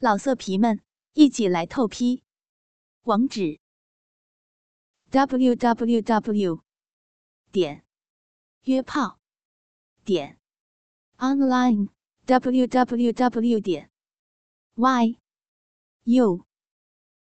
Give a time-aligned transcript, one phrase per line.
[0.00, 0.80] 老色皮们，
[1.14, 2.22] 一起来透批！
[3.02, 3.58] 网址
[5.10, 6.62] ：w w w
[7.50, 7.84] 点
[8.62, 9.18] 约炮
[10.04, 10.38] 点
[11.16, 11.88] online
[12.26, 13.90] w w w 点
[14.76, 15.18] y
[16.04, 16.46] u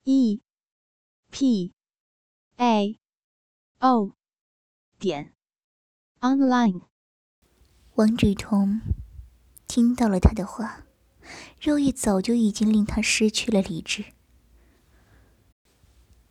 [0.04, 0.42] e
[1.32, 1.74] p
[2.58, 3.00] a
[3.80, 4.12] o
[5.00, 5.34] 点
[6.20, 6.82] online。
[7.94, 8.82] 王志彤
[9.66, 10.85] 听到了他的话。
[11.60, 14.06] 肉欲早就已经令他失去了理智。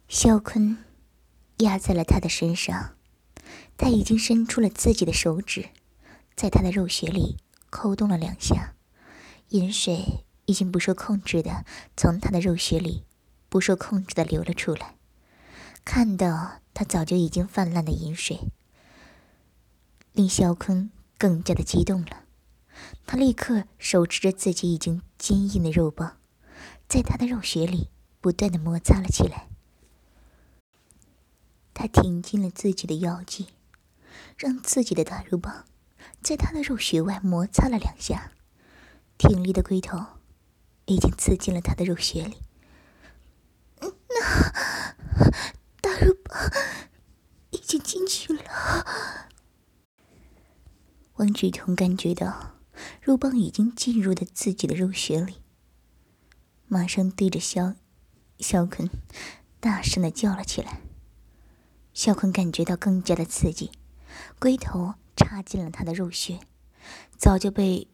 [0.09, 0.85] 肖坤
[1.59, 2.95] 压在了他的身上，
[3.77, 5.71] 他已经伸出了自己的手指，
[6.37, 7.39] 在他的肉穴里
[7.71, 8.75] 抠动了两下，
[9.49, 11.65] 饮水已经不受控制的
[11.97, 13.05] 从他的肉穴里
[13.49, 14.97] 不受控制的流了出来。
[15.85, 18.39] 看到他早就已经泛滥的饮水，
[20.13, 22.24] 令肖坤更加的激动了。
[23.07, 26.19] 他立刻手持着自己已经坚硬的肉棒，
[26.89, 29.49] 在他的肉穴里不断的摩擦了起来。
[31.75, 33.49] 他挺进了自己的腰际，
[34.39, 35.65] 让自己的大肉棒
[36.23, 38.33] 在他的肉穴外摩擦了两下，
[39.19, 39.99] 挺立的龟头
[40.87, 42.39] 已经刺进了他的肉穴里。
[43.81, 44.95] 那
[45.81, 46.51] 大肉棒
[47.51, 49.27] 已经进去了。
[51.17, 52.54] 王志彤感觉到。
[53.01, 55.37] 肉棒已经进入了自己的肉穴里，
[56.67, 57.75] 马上对着肖
[58.39, 58.91] 肖坤
[59.61, 60.81] 大声的叫了起来。
[61.93, 63.71] 肖坤感觉到更加的刺激，
[64.39, 66.41] 龟头插进了他的肉穴，
[67.17, 67.87] 早就被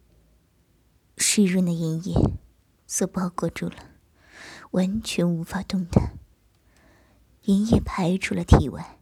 [1.18, 2.14] 湿润的阴液
[2.86, 3.76] 所包裹住了，
[4.70, 6.18] 完全无法动弹。
[7.42, 8.98] 阴液排出了体外，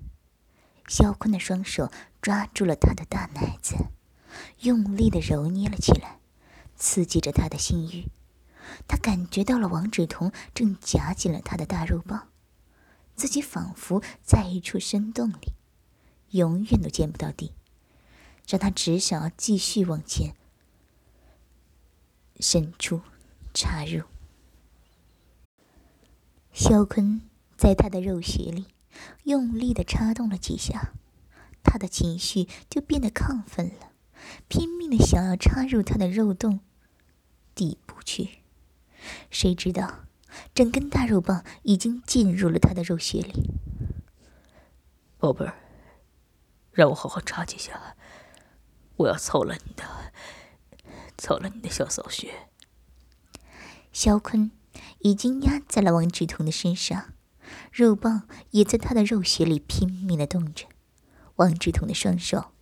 [0.89, 1.91] 肖坤的双手
[2.21, 3.77] 抓住了他的大奶子。
[4.61, 6.19] 用力的揉捏了起来，
[6.77, 8.07] 刺激着他的性欲。
[8.87, 12.29] 他感觉到了王芷彤正夹紧了他的大肉棒，
[13.17, 15.53] 自己仿佛在一处深洞里，
[16.31, 17.53] 永远都见不到底，
[18.47, 20.35] 让他只想要继续往前
[22.39, 23.01] 伸出、
[23.55, 24.03] 插入。
[26.53, 27.23] 肖坤
[27.57, 28.67] 在他的肉穴里
[29.25, 30.93] 用力的插动了几下，
[31.63, 33.88] 他的情绪就变得亢奋了。
[34.49, 36.61] 拼命的想要插入他的肉洞
[37.55, 38.43] 底部去，
[39.31, 40.07] 谁知道
[40.55, 43.51] 整根大肉棒已经进入了他的肉穴里。
[45.19, 45.55] 宝贝儿，
[46.73, 47.97] 让我好好插几下，
[48.97, 49.85] 我要操了你的，
[51.17, 52.49] 操了你的小骚穴。
[53.93, 54.53] 肖坤
[55.01, 57.15] 已经压在了王志彤的身上，
[57.73, 60.67] 肉棒也在他的肉穴里拼命的动着。
[61.37, 62.53] 王志彤的双手。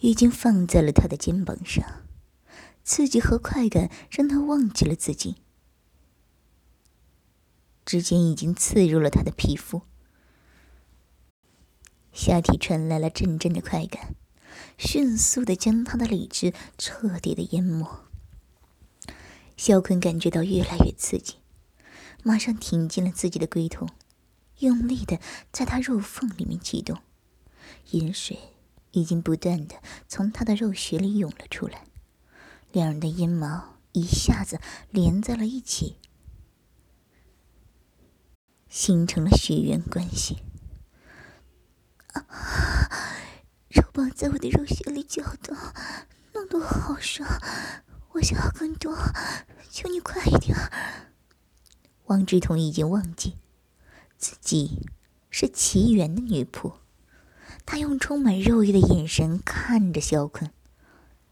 [0.00, 2.02] 已经放在了他的肩膀上，
[2.82, 5.36] 刺激和快感让他忘记了自己。
[7.84, 9.82] 指尖已经刺入了他的皮肤，
[12.12, 14.14] 下体传来了阵阵的快感，
[14.78, 18.08] 迅速的将他的理智彻底的淹没。
[19.56, 21.34] 肖坤感觉到越来越刺激，
[22.22, 23.86] 马上挺进了自己的龟头，
[24.60, 25.18] 用力的
[25.52, 26.98] 在他肉缝里面激动，
[27.90, 28.38] 饮水。
[28.92, 29.76] 已经不断的
[30.08, 31.84] 从他的肉穴里涌了出来，
[32.72, 35.96] 两人的阴毛一下子连在了一起，
[38.68, 40.38] 形成了血缘关系。
[42.12, 42.26] 啊！
[43.68, 45.56] 肉棒在我的肉穴里搅动，
[46.32, 47.28] 弄得我好爽，
[48.12, 48.96] 我想要更多，
[49.70, 50.56] 求你快一点。
[52.06, 53.36] 王志彤已经忘记
[54.18, 54.88] 自己
[55.30, 56.74] 是奇缘的女仆。
[57.66, 60.50] 他用充满肉欲的眼神看着肖坤，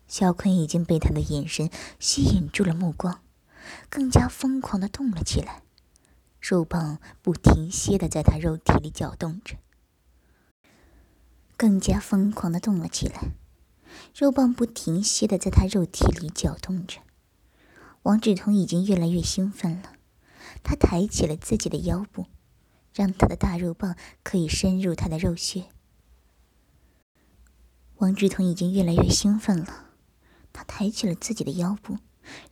[0.06, 1.68] 肖坤已经被他的眼神
[1.98, 3.20] 吸引住了目光，
[3.88, 5.62] 更加疯狂的动了起来，
[6.40, 9.56] 肉棒不停歇的在他肉体里搅动着，
[11.56, 13.32] 更加疯狂的动了起来，
[14.14, 17.00] 肉棒不停歇的在他肉体里搅动着。
[18.02, 19.94] 王志彤已经越来越兴奋了，
[20.62, 22.26] 他抬起了自己的腰部，
[22.94, 25.64] 让他的大肉棒可以深入他的肉穴。
[27.98, 29.86] 王志彤已经越来越兴奋了，
[30.52, 31.98] 他抬起了自己的腰部，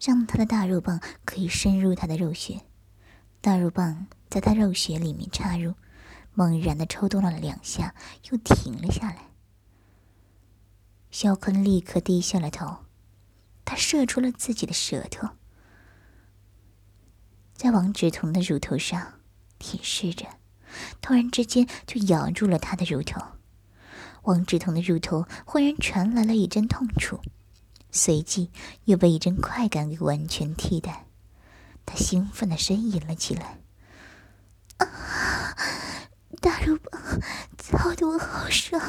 [0.00, 2.62] 让他的大肉棒可以深入他的肉穴。
[3.40, 5.74] 大肉棒在他肉穴里面插入，
[6.34, 7.94] 猛然的抽动了两下，
[8.28, 9.28] 又停了下来。
[11.12, 12.78] 肖坤立刻低下了头，
[13.64, 15.28] 他射出了自己的舌头，
[17.54, 19.20] 在王志彤的乳头上
[19.60, 20.26] 舔舐着，
[21.00, 23.35] 突然之间就咬住了他的乳头。
[24.26, 27.20] 王志彤的乳头忽然传来了一阵痛楚，
[27.90, 28.50] 随即
[28.84, 31.06] 又被一阵快感给完全替代。
[31.84, 33.60] 他兴奋的呻吟了起来。
[34.78, 35.56] 啊，
[36.40, 37.00] 大肉棒
[37.56, 38.80] 操的我好爽，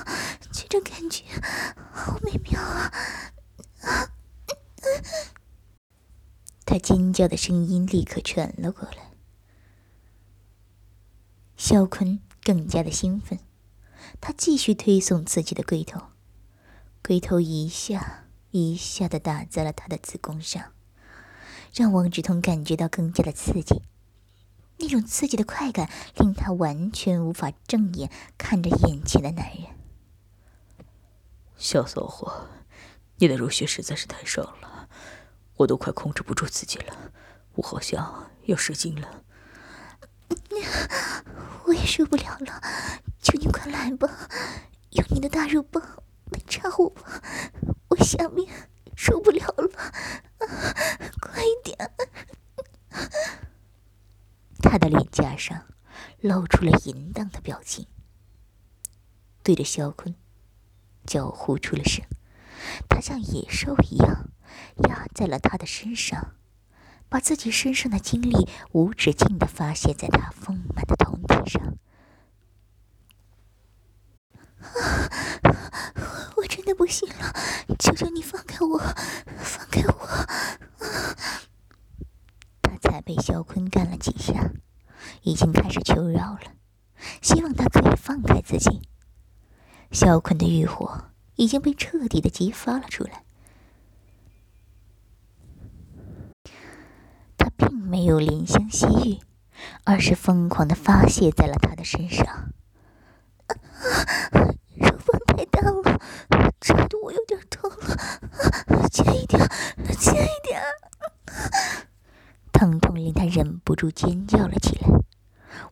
[0.51, 1.23] 这种感觉
[1.91, 2.91] 好美妙啊！
[3.81, 4.09] 啊！
[6.65, 9.11] 他尖叫的声音立刻传了过来。
[11.55, 13.39] 肖坤更加的兴奋，
[14.19, 16.01] 他继续推送自己的龟头，
[17.03, 20.73] 龟头一下一下的打在了他的子宫上，
[21.73, 23.81] 让王志通感觉到更加的刺激。
[24.79, 29.65] 那种刺激的快感令他完全无法正眼看着眼前的男人。
[31.57, 32.47] 小骚货，
[33.17, 34.87] 你的入穴实在是太爽了，
[35.55, 37.11] 我都快控制不住自己了，
[37.55, 39.23] 我好像要射精了。
[41.65, 42.61] 我也受不了了，
[43.27, 44.29] 求你快来吧，
[44.91, 45.83] 用你的大肉棒
[46.31, 47.21] 来插我吧，
[47.89, 48.47] 我下面
[48.95, 49.69] 受不了了，
[51.19, 51.91] 快一点！
[54.61, 55.65] 他的脸颊上
[56.21, 57.85] 露出了淫荡的表情，
[59.43, 60.15] 对着肖坤
[61.05, 62.05] 叫呼出了声。
[62.87, 64.29] 他像野兽一样
[64.87, 66.35] 压在了他的身上，
[67.09, 71.75] 把自己身上的精力无止境的发泄在他丰满的胴体上。
[76.35, 77.33] 我真的不行了，
[77.79, 78.77] 求求你放开我，
[79.37, 80.07] 放开我！
[82.61, 84.51] 他才被肖坤干了几下，
[85.23, 86.53] 已经开始求饶了，
[87.21, 88.81] 希望他可以放开自己。
[89.91, 91.05] 肖坤的欲火
[91.35, 93.23] 已经被彻底的激发了出来，
[97.37, 99.19] 他并没有怜香惜玉，
[99.85, 102.49] 而是疯狂的发泄在了他的身上。
[105.61, 105.99] 疼了，
[106.59, 109.39] 扎的我有点疼了，轻一点，
[109.97, 110.61] 轻一点。
[112.51, 114.87] 疼痛令他忍不住尖叫了起来。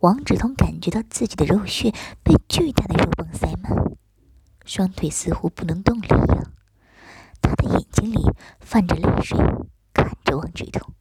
[0.01, 1.91] 王志通感觉到自己的肉穴
[2.23, 3.71] 被巨大的肉棒塞满，
[4.65, 6.51] 双腿似乎不能动了一样。
[7.41, 8.17] 他的眼睛里
[8.59, 9.37] 泛着泪水，
[9.93, 10.93] 看着王志通。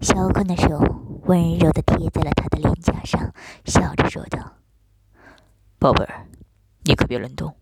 [0.00, 0.78] 小坤的手
[1.24, 3.34] 温柔地贴在了他的脸颊上，
[3.64, 4.56] 笑着说道
[5.78, 6.26] ：“宝贝儿，
[6.84, 7.54] 你可别乱动，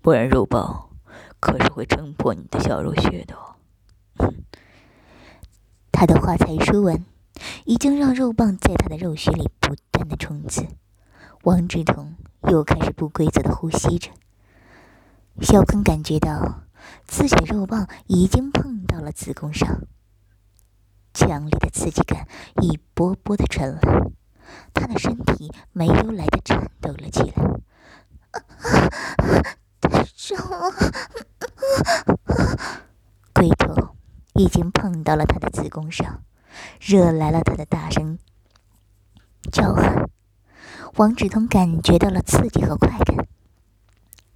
[0.00, 0.90] 不然肉棒
[1.40, 3.56] 可是会撑破你的小肉穴的哦。”
[5.92, 7.04] 他的话才说完，
[7.64, 10.66] 已经让肉棒在他的肉穴里不断的冲刺。
[11.42, 12.14] 王志同
[12.48, 14.10] 又开始不规则的呼吸着。
[15.40, 16.62] 小坤感觉到
[17.06, 19.82] 自己的肉棒已经碰到了子宫上，
[21.14, 22.26] 强烈的刺激感
[22.60, 23.80] 一波波的传来，
[24.74, 27.44] 他的身体没有来的颤抖了起来。
[29.88, 30.04] 了，
[33.34, 33.94] 龟头。
[34.34, 36.22] 已经碰到了他的子宫上，
[36.80, 38.20] 惹来了他的大声
[39.50, 40.08] 叫喊。
[40.94, 43.26] 王志通感觉到了刺激和快感，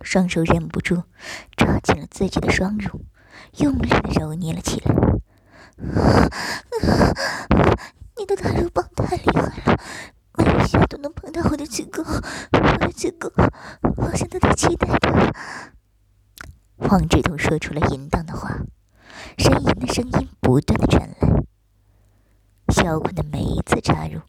[0.01, 1.05] 双手忍不住
[1.57, 3.05] 抓紧了自己的双乳，
[3.59, 4.93] 用力的揉捏了起来。
[8.17, 9.79] 你的大肉棒太厉害了，
[10.37, 13.31] 每一下都能碰到我的子宫，我的子宫
[14.05, 15.33] 好像都在期待的。
[16.79, 18.59] 王志通说出了淫荡的话。
[19.39, 21.29] 呻吟的声音不断的传来，
[22.75, 24.21] 小坤的每一次插入，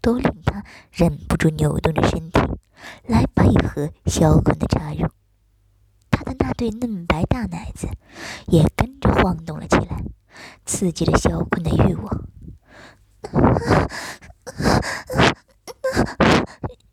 [0.00, 2.40] 都令他忍不住扭动着身体，
[3.06, 3.48] 来配
[4.26, 5.08] 合小坤的插入。
[6.10, 7.88] 他的那对嫩白大奶子
[8.48, 10.02] 也跟着晃动了起来，
[10.64, 12.26] 刺激着小坤的欲望。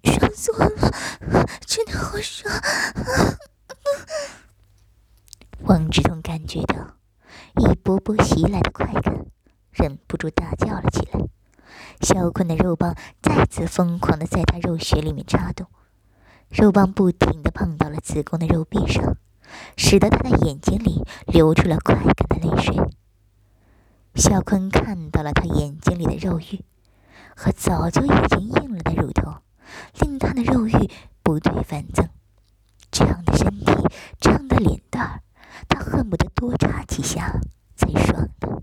[0.03, 0.91] 爽死我了，
[1.65, 2.53] 真的好爽！
[5.61, 6.75] 王志同感觉到。
[7.55, 9.25] 一波波袭来的快感，
[9.71, 11.19] 忍不住大叫了起来。
[12.01, 15.67] 小坤的肉棒再次疯狂的在他肉穴里面插动，
[16.49, 19.15] 肉棒不停的碰到了子宫的肉壁上，
[19.77, 22.75] 使得他的眼睛里流出了快感的泪水。
[24.15, 26.65] 小坤看到了他眼睛里的肉欲
[27.35, 29.35] 和早就已经硬了的乳头，
[30.01, 32.09] 令他的肉欲不退反增。
[32.91, 33.71] 这样的身体，
[34.19, 35.21] 这样的脸蛋儿。
[35.69, 37.39] 他恨不得多插几下
[37.75, 38.61] 才爽呢。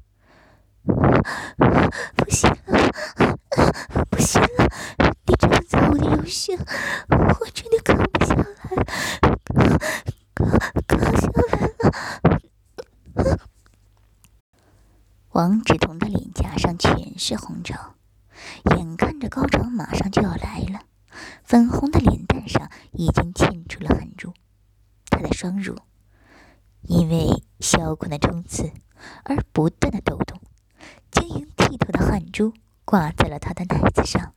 [2.17, 2.93] 不行了，
[4.11, 4.69] 不行了！
[5.91, 6.57] 我的右胸，
[7.09, 8.45] 我真的扛不下来，
[10.35, 10.49] 扛
[10.87, 11.67] 扛下来
[13.25, 13.41] 了。
[15.31, 17.97] 王志同的脸颊上全是红潮，
[18.77, 20.81] 眼看着高潮马上就要来了，
[21.43, 24.33] 粉红的脸蛋上已经沁出了汗珠，
[25.11, 25.77] 他的双乳。
[26.83, 28.73] 因为小坤的冲刺
[29.25, 30.41] 而不断的抖动，
[31.11, 32.55] 晶莹剔透的汗珠
[32.85, 34.35] 挂在了他的奶子上，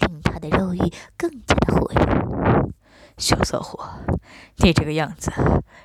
[0.00, 0.78] 令他的肉欲
[1.16, 2.68] 更加的火热。
[3.18, 3.86] 小骚货，
[4.56, 5.30] 你这个样子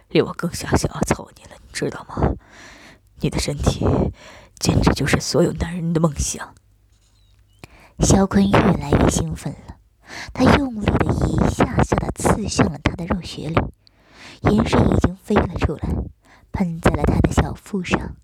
[0.10, 2.16] 令我更想想要操你了，你知道吗？
[3.20, 3.86] 你的身体
[4.58, 6.54] 简直就是所有男人的梦想。
[8.00, 9.78] 肖坤越来越兴奋了，
[10.34, 13.56] 他用力的一下下的刺向了他的肉穴里，
[14.42, 15.90] 盐水已经飞了出来，
[16.52, 18.16] 喷在了他的小腹上，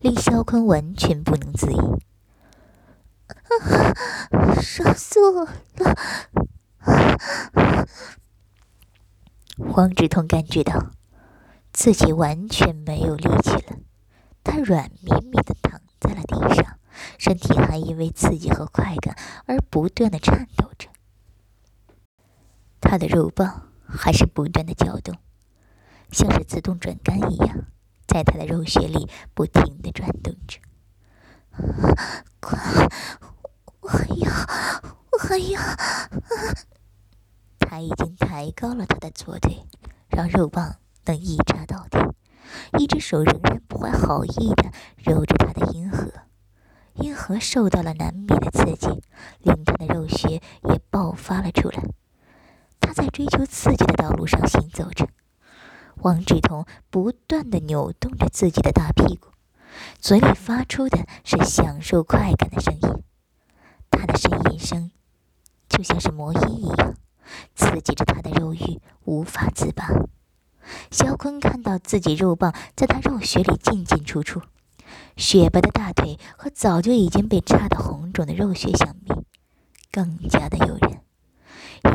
[0.00, 1.78] 令肖坤完全不能自已。
[4.60, 5.50] 爽死我了！
[9.72, 10.90] 黄志通感觉到
[11.72, 13.78] 自己完全没有力气了，
[14.44, 16.78] 他软绵绵的躺在了地上，
[17.18, 20.88] 身体还因为刺激和快感而不断的颤抖着。
[22.80, 25.16] 他的肉棒还是不断的搅动，
[26.10, 27.64] 像是自动转杆一样，
[28.06, 30.60] 在他的肉穴里不停的转动着。
[32.40, 32.88] 快，
[33.80, 34.30] 我还要，
[35.28, 35.60] 我还要！
[37.58, 39.62] 他已经抬高了他的左腿，
[40.08, 41.98] 让肉棒能一插到底。
[42.78, 46.10] 一只手仍然不怀好意的揉着他的阴核，
[46.94, 48.88] 阴核受到了难免的刺激，
[49.40, 51.82] 令他的肉穴也爆发了出来。
[52.80, 55.08] 他在追求刺激的道路上行走着，
[55.96, 59.28] 王志同不断地扭动着自己的大屁股，
[60.00, 63.02] 嘴里发出的是享受快感的声音。
[63.90, 64.90] 他的呻吟声
[65.68, 66.94] 就像是魔音一样。
[67.54, 69.86] 刺激着他的肉欲无法自拔。
[70.90, 74.40] 肖坤看到自己肉棒在他肉穴里进进出出，
[75.16, 79.12] 雪白的大腿和早就已经被插得红肿的肉穴相比，
[79.92, 81.00] 更加的诱人。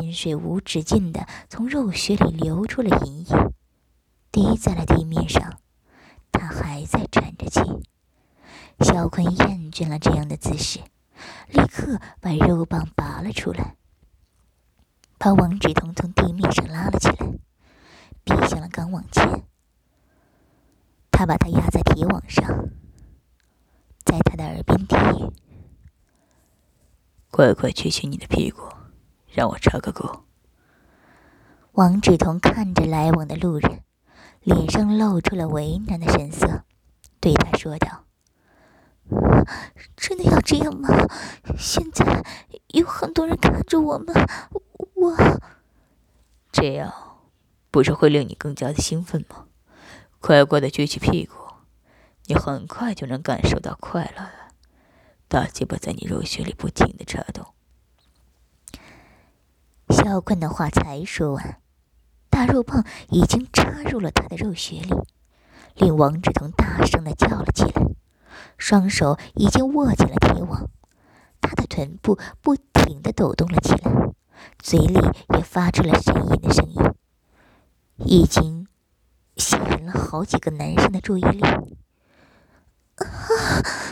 [0.02, 3.52] 饮水无止境的从肉穴里流出了银液，
[4.32, 5.60] 滴在了地面上。
[6.32, 7.60] 他还在喘着气。
[8.80, 10.80] 肖坤厌倦了这样的姿势，
[11.48, 13.76] 立刻把肉棒拔了出来。
[15.18, 17.16] 把王志彤从地面上拉了起来，
[18.24, 19.44] 逼向了钢网前。
[21.12, 22.46] 他把他压在铁网上，
[24.04, 25.32] 在他的耳边低语
[27.32, 28.64] ：“乖乖举起你的屁股，
[29.32, 30.26] 让我插个够。”
[31.74, 33.84] 王志彤看着来往的路人，
[34.42, 36.66] 脸上露出了为难的神色，
[37.22, 38.04] 对他说道
[39.96, 40.90] ：“真的要这样吗？
[41.58, 42.24] 现在
[42.70, 44.14] 有很多人看着我们。”
[44.96, 45.18] 我
[46.50, 46.94] 这样
[47.70, 49.48] 不是会令你更加的兴奋吗？
[50.22, 51.36] 乖乖的撅起屁股，
[52.28, 54.32] 你很快就能感受到快乐了。
[55.28, 57.48] 大鸡巴在你肉穴里不停的颤动。
[59.90, 61.60] 小坤的话才说完，
[62.30, 64.96] 大肉棒已经插入了他的肉穴里，
[65.76, 67.74] 令王志彤大声的叫了起来，
[68.58, 70.70] 双手已经握紧了铁网，
[71.42, 73.92] 他的臀部不停的抖动了起来。
[74.60, 75.00] 嘴里
[75.36, 76.82] 也发出了呻吟的声音，
[77.98, 78.68] 已经
[79.38, 81.42] 吸引了好几个男生的注意力。
[82.96, 83.06] 啊，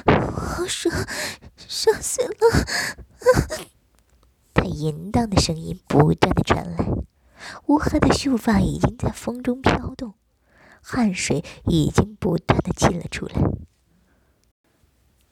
[0.05, 0.93] 好爽，
[1.57, 2.35] 爽死了！
[4.53, 6.85] 他淫荡的声音不断的传来，
[7.67, 10.13] 乌黑的秀发已经在风中飘动，
[10.81, 13.35] 汗水已经不断的沁了出来，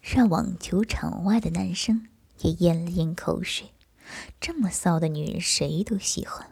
[0.02, 2.08] 让网球场外的男生
[2.40, 3.72] 也咽了咽口水。
[4.40, 6.48] 这么骚的女人，谁都喜欢。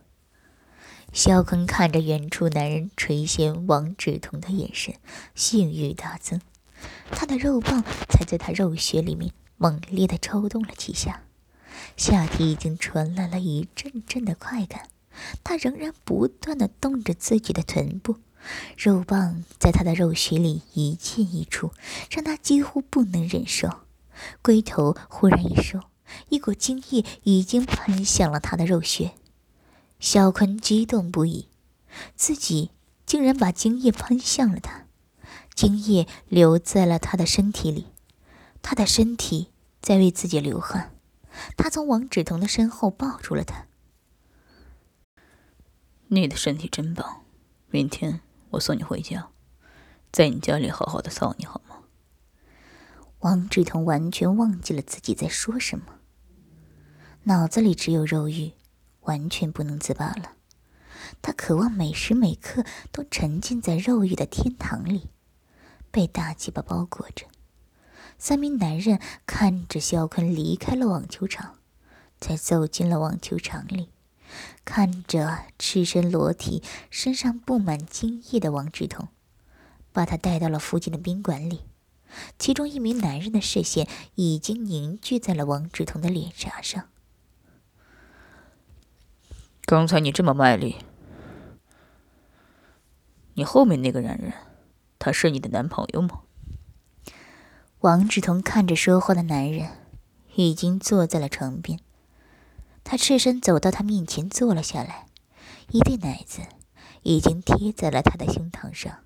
[1.13, 4.95] 肖坤看着远处男人垂涎王志彤的眼神，
[5.33, 6.39] 性欲大增。
[7.09, 11.23] 他的肉棒才在他肉穴里面猛烈的抽动了几下，
[11.95, 14.89] 下体已经传来了一阵阵的快感。
[15.43, 18.17] 他仍然不断的动着自己的臀部，
[18.77, 21.72] 肉棒在他的肉穴里一进一出，
[22.10, 23.82] 让他几乎不能忍受。
[24.41, 25.82] 龟头忽然一收。
[26.29, 29.12] 一股精液已经喷向了他的肉穴，
[30.00, 31.50] 小坤激动不已，
[32.15, 32.72] 自己
[33.06, 34.86] 竟然把精液喷向了他，
[35.53, 37.88] 精液留在了他的身体里，
[38.62, 39.50] 他的身体
[39.82, 40.96] 在为自己流汗。
[41.58, 43.65] 他从王芷彤的身后抱住了他。
[46.08, 47.24] 你的身体真棒，
[47.70, 48.22] 明天
[48.57, 49.29] 我送你回家，
[50.11, 51.83] 在你家里好好的操你好吗？
[53.19, 55.99] 王志彤完全忘记了自己在说什么。
[57.23, 58.53] 脑子里只有肉欲，
[59.01, 60.33] 完全不能自拔了。
[61.21, 65.11] 他渴望每时每刻都沉浸在肉欲的天堂里，
[65.91, 67.27] 被大鸡巴包裹着。
[68.17, 71.59] 三名男人看着肖坤离开了网球场，
[72.19, 73.91] 才走进了网球场里，
[74.65, 79.07] 看着赤身裸体、身上布满精液的王志同，
[79.91, 81.62] 把他带到了附近的宾馆里。
[82.39, 86.88] 其中一名男人的视线已经凝聚在了王志同的脸颊上。
[89.65, 90.77] 刚才你这么卖力，
[93.34, 94.34] 你后面那个男人，
[94.98, 96.22] 他是你的男朋友吗？
[97.81, 99.69] 王志同看着说话的男人，
[100.36, 101.79] 已经坐在了床边。
[102.89, 105.08] 他赤身走到他面前坐了下来，
[105.72, 106.39] 一对奶子
[107.03, 109.00] 已经贴在了他的胸膛上，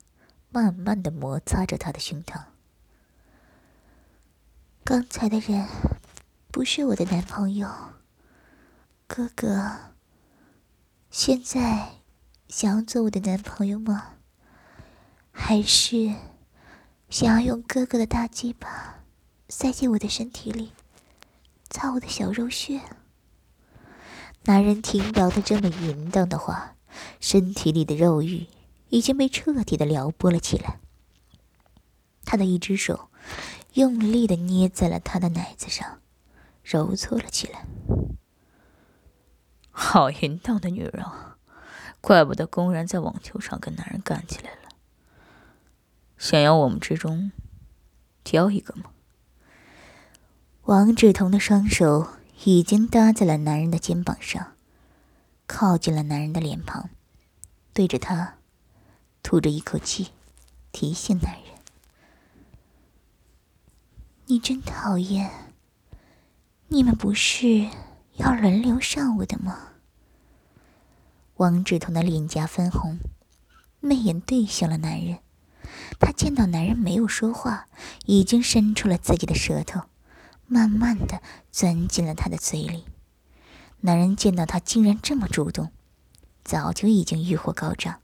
[0.52, 2.44] 慢慢的摩擦着他的胸膛。
[4.84, 5.68] 刚才的人
[6.52, 7.68] 不是我的男朋友，
[9.08, 9.96] 哥哥。
[11.10, 11.94] 现在
[12.50, 14.14] 想要做我的男朋友吗？
[15.32, 16.14] 还是
[17.10, 19.00] 想要用哥哥的大鸡巴
[19.50, 20.72] 塞进我的身体里，
[21.72, 22.80] 擦我的小肉穴？
[24.44, 26.76] 男人听到他这么淫荡的话，
[27.20, 28.48] 身体里的肉欲
[28.90, 30.80] 已经被彻底的撩拨了起来。
[32.26, 33.10] 他的一只手
[33.74, 36.00] 用力的捏在了他的奶子上，
[36.64, 37.66] 揉搓了起来。
[39.70, 41.38] 好淫荡的女人啊，
[42.02, 44.70] 怪不得公然在网球上跟男人干起来了。
[46.18, 47.32] 想要我们之中
[48.24, 48.86] 挑一个吗？
[50.64, 52.08] 王志同的双手
[52.44, 54.54] 已经搭在了男人的肩膀上，
[55.46, 56.90] 靠近了男人的脸庞，
[57.72, 58.36] 对着他
[59.22, 60.10] 吐着一口气，
[60.72, 61.44] 提醒男人
[64.26, 65.30] ：“你真讨厌。
[66.70, 67.68] 你们不是
[68.16, 69.74] 要轮流上我的吗？”
[71.38, 72.98] 王志同的脸颊绯红，
[73.80, 75.20] 媚眼对向了男人。
[76.00, 77.68] 他见到男人没有说话，
[78.06, 79.82] 已经伸出了自己的舌头，
[80.52, 82.84] 慢慢的钻进了他的嘴里。
[83.80, 85.72] 男人见到他竟然这么主动，
[86.44, 88.02] 早就已经欲火高涨，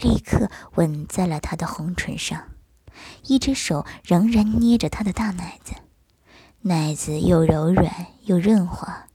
[0.00, 2.48] 立刻吻在了他的红唇上，
[3.24, 5.74] 一只手仍然捏着他的大奶子，
[6.62, 9.06] 奶子又柔软又润滑。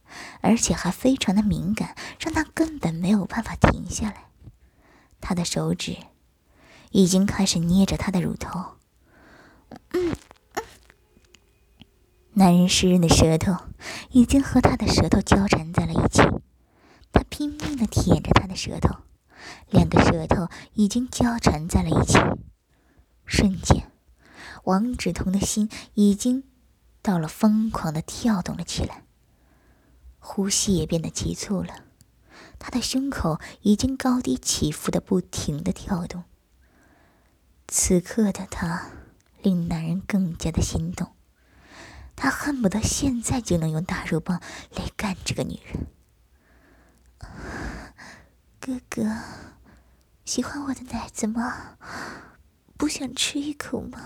[0.42, 4.26] 而且还非常的敏感，让他根本没有办法停下来。
[5.22, 5.98] 他的手指
[6.92, 8.78] 已经开始捏着他的乳头。
[12.34, 13.58] 男人湿润的舌头
[14.12, 16.22] 已经和他的舌头交缠在了一起，
[17.12, 18.96] 他拼命的舔着他的舌头，
[19.70, 22.18] 两个舌头已经交缠在了一起。
[23.26, 23.92] 瞬间，
[24.64, 26.44] 王芷彤的心已经
[27.02, 29.04] 到了疯狂的跳动了起来。
[30.20, 31.84] 呼吸也变得急促了，
[32.58, 36.24] 他的胸口已经高低起伏的不停的跳动。
[37.68, 38.90] 此刻的他
[39.42, 41.12] 令男人更加的心动，
[42.20, 44.42] 他恨不得现在就能用大肉棒
[44.76, 45.88] 来干这个女人。
[48.60, 49.04] 哥哥，
[50.26, 51.78] 喜欢我的奶子吗？
[52.78, 54.00] 不想吃一口吗？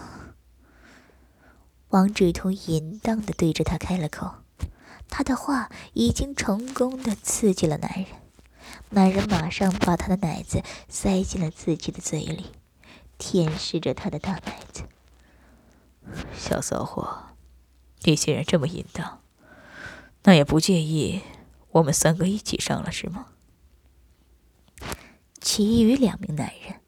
[1.90, 4.36] 王志同淫荡的对着他开了口。
[5.10, 8.06] 他的话已经成功的刺激了男人，
[8.90, 12.52] 男人马上把他的奶子塞进了自己的嘴里，
[13.18, 14.84] 舔舐着他的大奶子。
[16.36, 17.33] 小骚货，
[18.04, 19.22] 你既然这么淫荡，
[20.24, 21.22] 那也不介意
[21.72, 23.28] 我们三个一起上了是吗？
[25.42, 26.82] 其余两名男人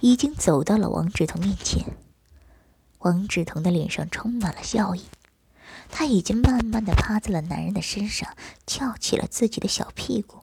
[0.00, 1.96] 已经走到了王志同面前，
[2.98, 5.04] 王志同的脸上充满了笑意。
[5.90, 10.42] 他已经慢慢的趴在了男人的身上，翘起了自己的小屁股，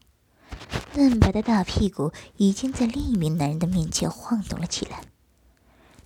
[0.95, 5.01] 嫩白的大屁股已经在另一名男人的面前晃动了起来。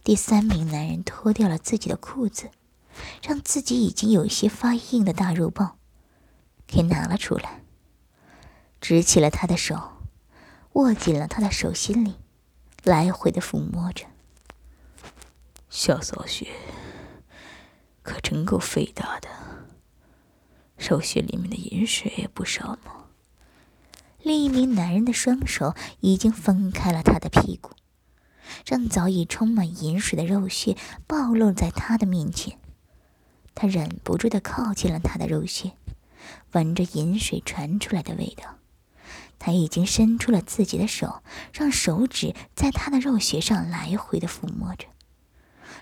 [0.03, 2.49] 第三名男人脱掉了自己的裤子，
[3.21, 5.77] 让自己已经有些发硬的大肉棒
[6.67, 7.61] 给拿了出来，
[8.79, 9.93] 执起了他的手，
[10.73, 12.15] 握紧了他的手心里，
[12.83, 14.05] 来回的抚摸着。
[15.69, 16.47] 小扫雪。
[18.01, 19.27] 可真够费大的，
[20.77, 23.05] 肉穴里面的饮水也不少嘛。
[24.23, 27.71] 另一名男人的双手已经分开了他的屁股，
[28.65, 32.58] 让早已充满饮水的肉穴暴露在他的面前。
[33.55, 35.73] 他忍不住的靠近了他的肉穴，
[36.51, 38.55] 闻着饮水传出来的味道。
[39.37, 44.87] 他已经伸出了自己的手，让手指在他的肉穴上来回的抚摸着，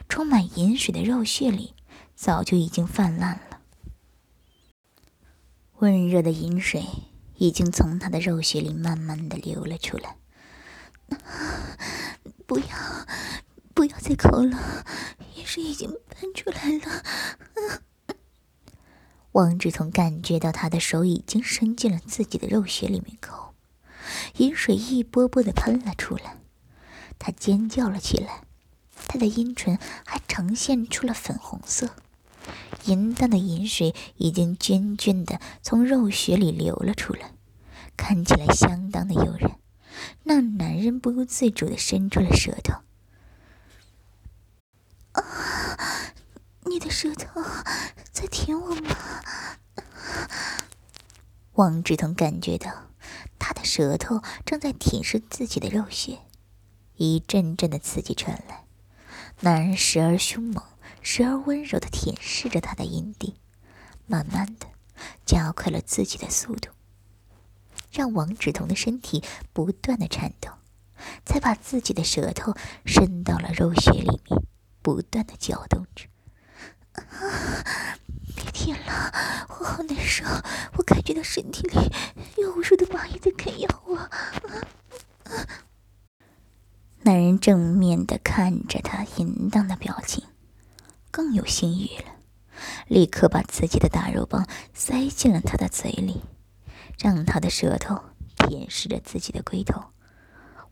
[0.07, 1.73] 充满饮水的肉穴里。
[2.15, 3.61] 早就已经泛滥了，
[5.75, 6.83] 温热的饮水
[7.35, 10.15] 已经从他的肉穴里慢慢的流了出来。
[12.47, 12.65] 不要，
[13.77, 14.83] 不要再抠了，
[15.35, 17.03] 饮水已经喷出来了。
[19.33, 23.53] 王志从感觉到他的手已经伸进了自己的肉穴里面抠，
[24.37, 26.37] 饮水一波波的喷了出来，
[27.19, 28.41] 他尖叫了起来。
[29.07, 31.91] 他的阴唇还呈现出了粉红色，
[32.85, 37.33] 淫荡的饮水已经涓涓的从肉穴里流了出来，
[37.95, 39.51] 看起来相当的诱人，
[40.23, 42.81] 让男人不由自主的伸出了舌头。
[46.77, 47.41] 你的舌头
[48.11, 48.95] 在舔我吗？
[51.53, 52.71] 王志同感觉到
[53.39, 56.19] 他的舌头正在舔舐自己的肉穴，
[56.95, 58.65] 一阵阵的刺激传来。
[59.39, 60.63] 男人时而凶猛，
[61.01, 63.37] 时而温柔的舔舐着他的阴蒂，
[64.05, 64.67] 慢慢的
[65.25, 66.69] 加快了自己的速度，
[67.91, 70.51] 让王芷彤的身体不断的颤抖，
[71.25, 72.53] 才把自己的舌头
[72.85, 74.43] 伸到了肉穴里面，
[74.83, 76.05] 不断的搅动着。
[77.03, 77.95] 啊
[78.35, 79.11] 别舔了，
[79.49, 80.25] 我好难受，
[80.77, 81.91] 我感觉到身体里
[82.37, 83.95] 有无数的蚂蚁在啃咬我。
[83.95, 84.09] 啊
[87.03, 90.25] 男人正面的看着他淫荡的表情，
[91.09, 92.17] 更有性欲了，
[92.87, 96.21] 立刻把自己的大肉棒塞进了他的嘴里，
[96.99, 98.01] 让他的舌头
[98.35, 99.81] 舔舐着自己的龟头。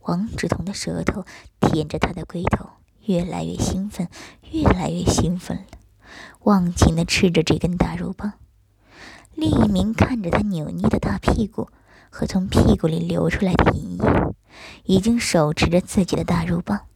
[0.02, 1.26] 王志彤的舌头
[1.62, 2.70] 舔着他的龟头，
[3.06, 4.10] 越来越兴奋，
[4.52, 5.64] 越来越兴奋了，
[6.45, 8.34] 忘情的吃着这根大肉棒。
[9.36, 11.69] 另一名看着他扭捏的大屁股
[12.10, 14.36] 和从屁股里流出来的淫液。
[14.86, 16.88] 已经手持着自己的大肉棒，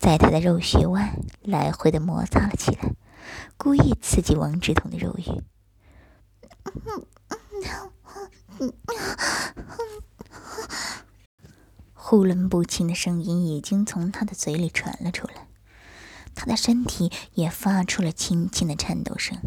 [0.00, 2.94] 在他的肉穴外来回的摩擦了起来，
[3.56, 5.22] 故意刺激王志彤的肉欲。
[11.94, 15.46] 呼伦不清的声音已经从他的嘴里传了出来，
[16.34, 19.38] 他的身体也发出了轻轻的颤抖声。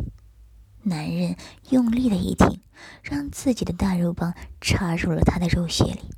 [0.83, 1.35] 男人
[1.69, 2.61] 用力的一挺，
[3.01, 6.11] 让自己的大肉棒插入了他的肉穴里。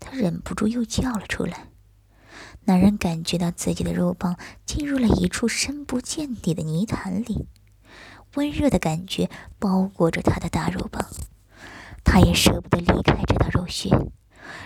[0.00, 1.68] 他忍不住又叫了出来。
[2.64, 7.46] 男人感觉到自己的肉棒进入了一处深不见底的泥潭里，
[8.34, 11.06] 温热的感觉包裹着他的大肉棒，
[12.02, 13.90] 他也舍不得离开这道肉穴。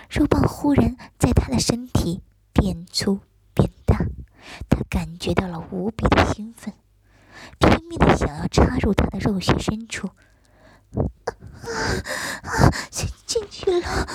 [0.09, 2.21] 肉棒忽然在他的身体
[2.53, 3.19] 变粗
[3.53, 4.05] 变大，
[4.69, 6.73] 他感觉到了无比的兴奋，
[7.59, 10.09] 拼命的想要插入他的肉穴深处，
[10.95, 11.33] 啊
[12.43, 14.07] 啊进进去了。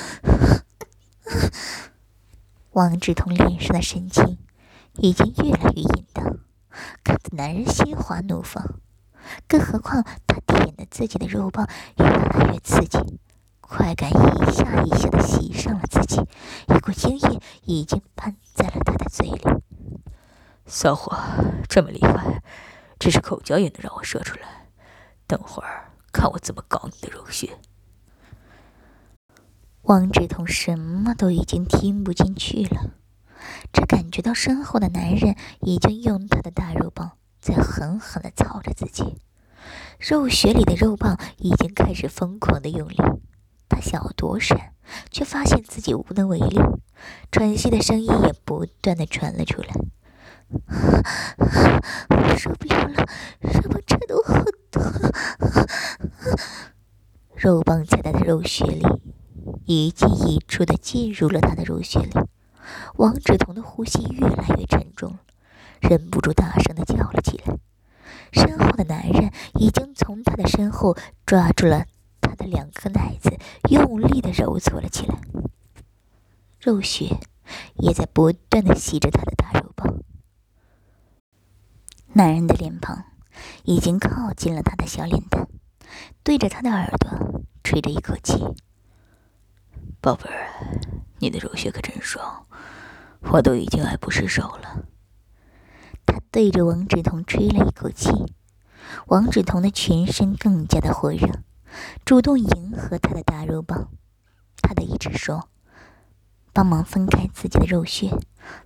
[2.73, 4.39] 王志同脸上的神情
[4.95, 6.39] 已经越来越淫荡，
[7.05, 8.81] 看得男人心花怒放。
[9.47, 13.21] 更何况他舔的自己的肉棒越来越刺激，
[13.61, 16.21] 快感一下一下的袭上了自己，
[16.69, 19.62] 一股精液已经喷在了他的嘴里。
[20.66, 21.16] 骚货，
[21.68, 22.42] 这么厉害，
[22.98, 24.68] 只是口交也能让我射出来。
[25.27, 27.59] 等会儿看我怎么搞你的肉穴。
[29.83, 32.92] 王志同什么都已经听不进去了，
[33.72, 39.18] 只感觉到身后的男人已经用他的大肉棒在狠狠地操着自己，
[39.98, 42.96] 肉穴里的肉棒已经开始疯狂的用力。
[43.68, 44.75] 他想要躲闪，
[45.11, 46.61] 却发现自己无能为力，
[47.33, 49.75] 喘息的声音也不断的传了出来。
[52.09, 53.07] 我受不了了，
[53.41, 54.83] 肉棒插得我好痛，
[57.35, 58.85] 肉棒在他的肉穴里。
[59.65, 62.12] 一进一出的进入了他的肉穴里，
[62.97, 65.19] 王芷彤的呼吸越来越沉重了，
[65.81, 67.57] 忍不住大声的叫了起来。
[68.33, 71.87] 身后的男人已经从他的身后抓住了
[72.21, 73.37] 他的两颗奶子，
[73.69, 75.19] 用力的揉搓了起来，
[76.61, 77.19] 肉血
[77.77, 79.99] 也在不断的吸着他的大肉棒。
[82.14, 83.05] 男人的脸庞
[83.64, 85.48] 已经靠近了他的小脸蛋，
[86.22, 88.35] 对着他的耳朵吹着一口气。
[90.03, 90.79] 宝贝儿，
[91.20, 92.46] 你的肉穴可真爽，
[93.33, 94.85] 我都已经爱不释手了。
[96.05, 98.11] 他对着王志彤吹了一口气，
[99.07, 101.42] 王志彤的全身更加的火热，
[102.05, 103.88] 主动迎合他的大肉棒。
[104.61, 105.48] 他的一直说
[106.53, 108.11] ：“帮忙分开自己的肉穴，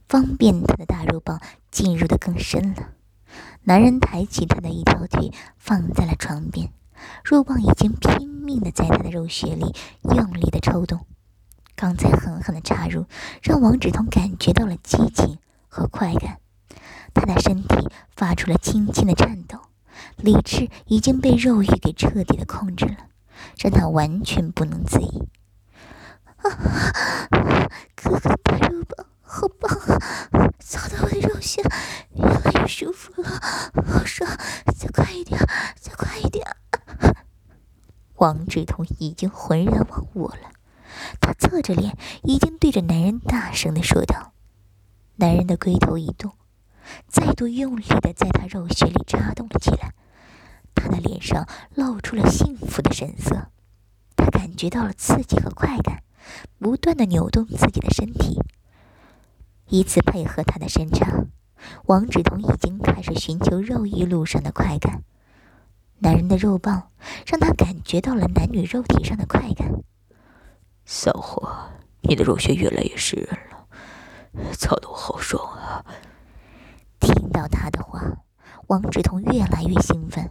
[0.09, 2.94] 方便他的大肉棒进入的更深了。”
[3.68, 6.72] 男人抬起他的一条腿，放在了床边，
[7.24, 9.74] 肉棒已经拼命的在他的肉穴里
[10.05, 11.05] 用力的抽动。
[11.74, 13.07] 刚才狠狠的插入，
[13.42, 16.38] 让王芷彤感觉到了激情和快感，
[17.12, 19.59] 他的身体发出了轻轻的颤抖，
[20.16, 22.96] 理智已经被肉欲给彻底的控制了，
[23.59, 25.29] 让他完全不能自已。
[26.37, 29.98] 啊，哥哥的肉棒好棒啊！
[30.61, 31.62] 操到我的肉穴，
[32.14, 33.29] 越来越舒服了，
[33.87, 34.29] 好爽！
[34.76, 35.38] 再快一点，
[35.79, 36.44] 再快一点！
[38.16, 40.52] 王芷彤已经浑然忘我了。
[41.20, 44.33] 他侧着脸，已经对着男人大声的说道
[45.16, 46.33] ：“男人的龟头一动，
[47.09, 49.92] 再度用力的在他肉穴里插动了起来。
[50.74, 53.48] 他的脸上露出了幸福的神色，
[54.14, 56.02] 他感觉到了刺激和快感，
[56.59, 58.40] 不断的扭动自己的身体，
[59.68, 61.26] 以此配合他的伸长。
[61.87, 65.02] 王芷彤已经开始寻求肉欲路上的快感，
[65.98, 66.90] 男人的肉棒
[67.26, 69.70] 让他感觉到了男女肉体上的快感。
[70.85, 71.70] 骚货，
[72.02, 75.85] 你的肉穴越来越湿润了，操得我好爽啊！
[77.00, 78.00] 听到他的话，
[78.68, 80.30] 王芷彤越来越兴奋，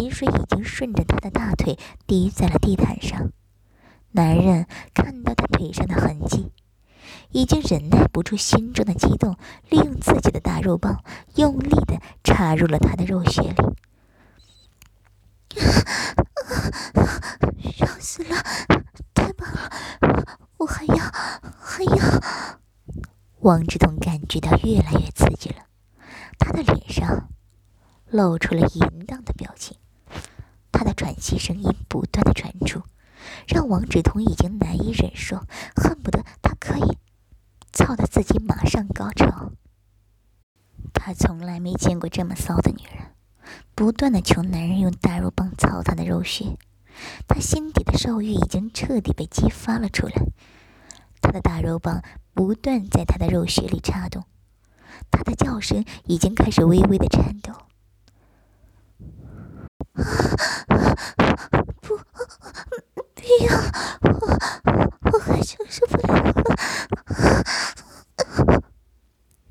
[0.00, 3.30] 饮水已经顺着他的大腿滴在了地毯上。
[4.12, 6.52] 男人看到他腿上的痕迹。
[7.30, 9.36] 已经忍耐不住心中的激动，
[9.68, 11.02] 利用自己的大肉棒，
[11.36, 13.56] 用力的插入了他的肉穴里。
[17.76, 18.36] 爽死了，
[19.14, 19.70] 太棒了！
[20.58, 20.96] 我还要，
[21.60, 22.22] 还要。
[23.40, 25.66] 王志彤感觉到越来越刺激了，
[26.38, 27.28] 他的脸上
[28.06, 29.76] 露出了淫荡的表情，
[30.72, 32.82] 他的喘息声音不断的传出，
[33.46, 36.98] 让王志彤已经难以忍受，恨不得他可以。
[37.72, 39.52] 操的自己马上高潮，
[40.92, 43.12] 他从来没见过这么骚的女人，
[43.74, 46.56] 不断的求男人用大肉棒操他的肉穴，
[47.26, 50.14] 他心底的兽欲已经彻底被激发了出来，
[51.20, 52.02] 他的大肉棒
[52.34, 54.24] 不断在他的肉穴里插动，
[55.10, 57.52] 他的叫声已经开始微微的颤抖。
[61.80, 63.02] 不，不
[63.46, 63.56] 要，
[64.02, 64.10] 我
[65.12, 66.34] 我还承受不了了。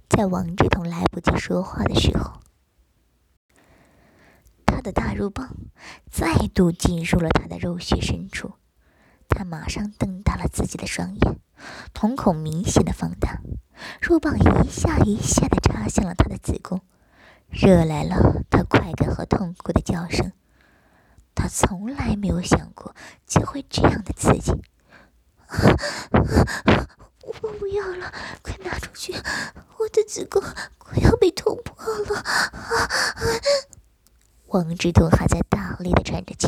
[0.10, 2.37] 在王志彤来不及说话的时候，
[5.18, 5.58] 肉棒
[6.12, 8.54] 再度进入了他的肉穴深处。
[9.28, 11.40] 他马上瞪大了自己的双眼，
[11.92, 13.42] 瞳孔明显的放大，
[14.00, 16.82] 肉棒一下一下的插向了他的子宫，
[17.50, 20.32] 惹来了他快感和痛苦的叫声。
[21.34, 24.52] 他从来没有想过就会这样的刺激。
[27.24, 29.14] 我不要了，快拿出去！
[29.14, 30.44] 我的子宫
[30.78, 32.20] 快要被捅破了。
[32.20, 32.90] 啊
[34.48, 36.48] 王志东还在大力的喘着气，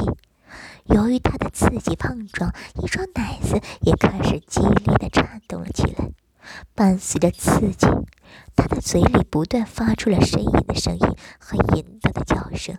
[0.86, 6.12] 由于他的刺激碰撞，一双奶子也开始激烈的颤动了起来。
[6.74, 7.88] 伴随着刺激，
[8.56, 12.78] 他的嘴里不断发出了呻吟的声音和淫荡的叫声。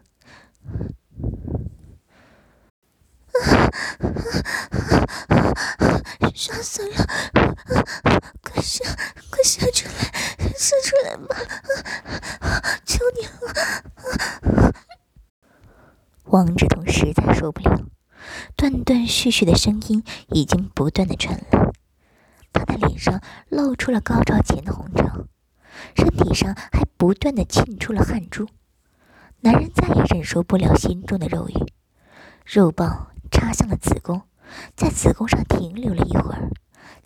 [6.35, 6.95] 爽死了！
[6.95, 7.05] 啊
[8.41, 8.83] 快射，
[9.31, 9.93] 快射出来，
[10.57, 11.37] 射出来吧！
[12.41, 13.31] 啊 求你了！
[16.31, 17.87] 王志彤实在受不了，
[18.57, 21.73] 断断续续的声音已经不断的传来，
[22.53, 25.27] 他的脸上露出了高潮前的红潮，
[25.97, 28.47] 身体上还不断的沁出了汗珠。
[29.41, 31.55] 男人再也忍受不了心中的肉欲，
[32.47, 33.09] 肉棒。
[33.33, 34.23] 插向了子宫，
[34.75, 36.51] 在子宫上停留了一会儿，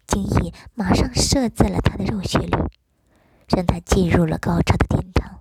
[0.06, 2.56] 精液马上射在了他的肉穴里，
[3.48, 5.40] 让他进入了高潮的殿堂，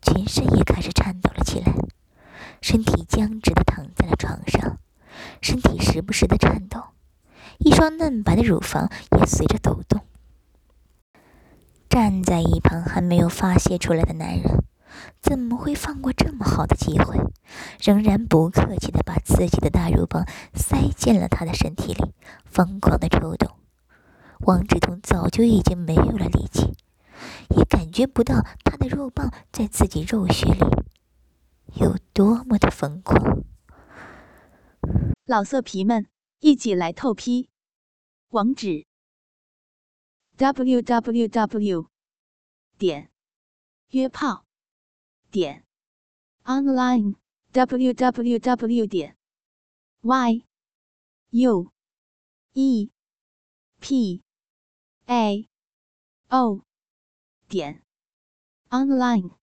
[0.00, 1.74] 全身也开始颤抖了起来，
[2.66, 4.78] 身体僵直的躺在了床上，
[5.42, 6.82] 身体时不时的颤抖，
[7.58, 10.00] 一双嫩白的乳房也随着抖动。
[11.90, 14.64] 站在一旁还没有发泄出来的男人。
[15.20, 17.20] 怎么会放过这么好的机会？
[17.82, 20.24] 仍然不客气的把自己的大肉棒
[20.54, 22.14] 塞进了他的身体里，
[22.46, 23.50] 疯狂的抽动。
[24.40, 26.72] 王志彤早就已经没有了力气，
[27.50, 30.64] 也感觉不到他的肉棒在自己肉穴里
[31.80, 33.44] 有多么的疯狂。
[35.24, 36.06] 老色皮们，
[36.38, 37.48] 一起来透批！
[38.28, 38.86] 网址
[40.36, 41.90] ：w w w.
[42.78, 43.10] 点
[43.88, 44.44] 约炮。
[45.32, 45.64] 点
[46.44, 47.16] online
[47.50, 49.16] w w w 点
[50.02, 50.44] y
[51.30, 51.72] u
[52.52, 52.90] e
[53.80, 54.22] p
[55.06, 55.48] a
[56.28, 56.64] o
[57.48, 57.82] 点
[58.70, 59.43] online。